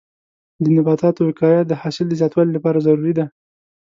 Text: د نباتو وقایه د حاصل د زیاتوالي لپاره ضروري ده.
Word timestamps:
د 0.63 0.65
نباتو 0.75 1.21
وقایه 1.29 1.61
د 1.65 1.71
حاصل 1.81 2.05
د 2.09 2.13
زیاتوالي 2.19 2.51
لپاره 2.53 2.83
ضروري 2.87 3.13
ده. 3.19 3.25